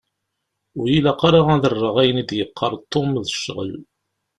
Ur 0.79 0.87
y-ilaq 0.89 1.21
ara 1.29 1.41
ad 1.53 1.63
rreɣ 1.73 1.95
ayen 2.01 2.21
i 2.21 2.23
d-yeqqar 2.29 2.73
Tom 2.91 3.09
d 3.23 3.27
ccɣel. 3.35 3.73